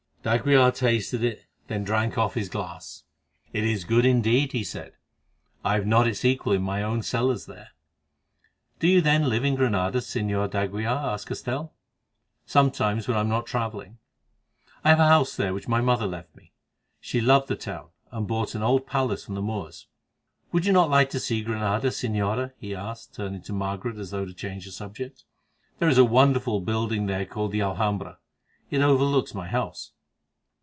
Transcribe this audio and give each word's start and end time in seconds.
d'Aguilar 0.23 0.71
tasted 0.71 1.23
it, 1.23 1.47
then 1.65 1.83
drank 1.83 2.15
off 2.15 2.35
his 2.35 2.47
glass. 2.47 3.05
"It 3.53 3.63
is 3.63 3.85
good, 3.85 4.05
indeed," 4.05 4.51
he 4.51 4.63
said; 4.63 4.93
"I 5.65 5.73
have 5.73 5.87
not 5.87 6.07
its 6.07 6.23
equal 6.23 6.53
in 6.53 6.61
my 6.61 6.83
own 6.83 7.01
cellars 7.01 7.47
there." 7.47 7.69
"Do 8.79 8.87
you, 8.87 9.01
then, 9.01 9.29
live 9.29 9.43
in 9.43 9.55
Granada, 9.55 9.97
Señor 9.97 10.51
d'Aguilar?" 10.51 11.13
asked 11.15 11.25
Castell. 11.27 11.73
"Sometimes, 12.45 13.07
when 13.07 13.17
I 13.17 13.19
am 13.21 13.29
not 13.29 13.47
travelling. 13.47 13.97
I 14.83 14.89
have 14.89 14.99
a 14.99 15.07
house 15.07 15.35
there 15.35 15.55
which 15.55 15.67
my 15.67 15.81
mother 15.81 16.05
left 16.05 16.35
me. 16.35 16.51
She 16.99 17.19
loved 17.19 17.47
the 17.47 17.55
town, 17.55 17.87
and 18.11 18.27
bought 18.27 18.53
an 18.53 18.61
old 18.61 18.85
palace 18.85 19.25
from 19.25 19.33
the 19.33 19.41
Moors. 19.41 19.87
Would 20.51 20.67
you 20.67 20.71
not 20.71 20.91
like 20.91 21.09
to 21.09 21.19
see 21.19 21.41
Granada, 21.41 21.87
Señora?" 21.87 22.51
he 22.59 22.75
asked, 22.75 23.15
turning 23.15 23.41
to 23.41 23.53
Margaret 23.53 23.97
as 23.97 24.11
though 24.11 24.25
to 24.25 24.35
change 24.35 24.65
the 24.65 24.71
subject. 24.71 25.23
"There 25.79 25.89
is 25.89 25.97
a 25.97 26.05
wonderful 26.05 26.59
building 26.59 27.07
there 27.07 27.25
called 27.25 27.51
the 27.51 27.63
Alhambra; 27.63 28.19
it 28.69 28.81
overlooks 28.81 29.33
my 29.33 29.47
house." 29.47 29.93